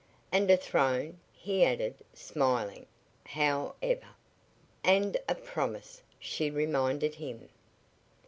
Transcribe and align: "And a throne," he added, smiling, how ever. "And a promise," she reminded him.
"And 0.31 0.49
a 0.49 0.57
throne," 0.57 1.19
he 1.31 1.63
added, 1.63 2.03
smiling, 2.11 2.87
how 3.23 3.75
ever. 3.83 4.07
"And 4.83 5.15
a 5.29 5.35
promise," 5.35 6.01
she 6.17 6.49
reminded 6.49 7.13
him. 7.13 7.49